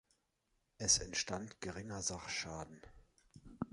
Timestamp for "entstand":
0.97-1.61